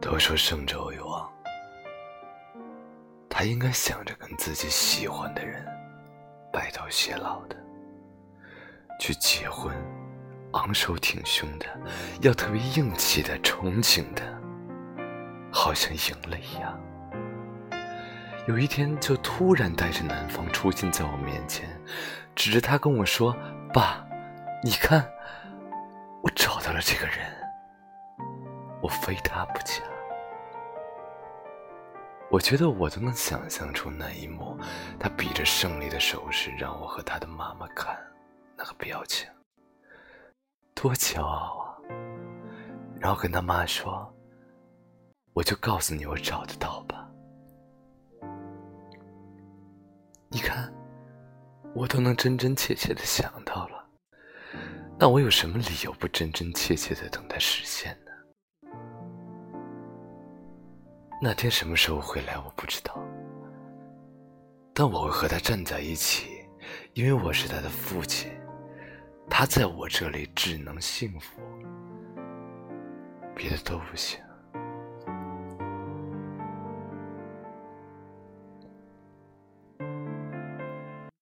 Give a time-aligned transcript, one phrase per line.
[0.00, 1.28] 都说胜者为王，
[3.28, 5.66] 他应该想着跟自己喜欢的人
[6.52, 7.56] 白头偕老的，
[9.00, 9.74] 去结婚，
[10.52, 11.66] 昂首挺胸的，
[12.20, 14.22] 要特别硬气的，憧憬的，
[15.50, 16.78] 好像赢了一样。
[18.46, 21.68] 有一天，就突然带着男方出现在我面前，
[22.34, 23.36] 指着他跟我说
[23.74, 24.06] ：“爸，
[24.62, 25.04] 你看，
[26.22, 27.16] 我找到了这个人。”
[28.86, 29.82] 我非他不嫁。
[32.30, 34.56] 我觉得我都能想象出那一幕，
[34.96, 37.98] 他比着胜利的手势让我和他的妈妈看，
[38.56, 39.28] 那个表情，
[40.72, 41.74] 多骄傲啊！
[43.00, 44.08] 然后跟他妈说
[45.34, 47.10] ：“我就告诉你，我找得到吧。”
[50.30, 50.72] 你看，
[51.74, 53.84] 我都能真真切切的想到了，
[54.96, 58.05] 那我有什么理由不真真切切的等待实现呢
[61.20, 62.94] 那天什么时候回来我不知道，
[64.74, 66.46] 但我会和他站在一起，
[66.92, 68.30] 因为我是他的父亲，
[69.30, 71.40] 他在我这里只能幸福，
[73.34, 74.20] 别的都不行。